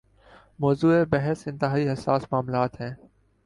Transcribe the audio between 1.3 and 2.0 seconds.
انتہائی